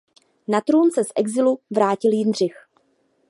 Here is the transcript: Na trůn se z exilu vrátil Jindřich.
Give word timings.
Na 0.47 0.61
trůn 0.61 0.91
se 0.91 1.03
z 1.03 1.07
exilu 1.15 1.59
vrátil 1.71 2.11
Jindřich. 2.13 2.55